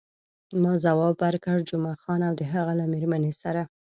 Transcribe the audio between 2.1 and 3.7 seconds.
او د هغه له میرمنې سره.